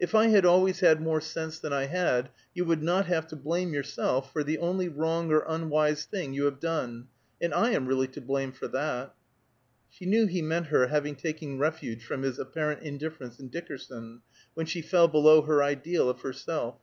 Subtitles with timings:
[0.00, 3.36] If I had always had more sense than I had, you would not have to
[3.36, 7.06] blame yourself for the only wrong or unwise thing you have done,
[7.40, 9.14] and I am really to blame for that."
[9.88, 14.22] She knew that he meant her having taken refuge from his apparent indifference in Dickerson,
[14.54, 16.80] when she fell below her ideal of herself.